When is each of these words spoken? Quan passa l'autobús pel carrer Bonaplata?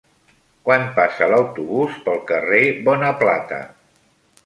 Quan 0.69 0.85
passa 0.95 1.27
l'autobús 1.35 2.01
pel 2.09 2.19
carrer 2.33 2.65
Bonaplata? 2.91 3.65